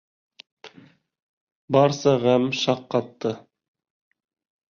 Барса 1.75 2.15
ғәм 2.25 2.49
шаҡ 2.61 2.81
ҡатты. 2.97 3.35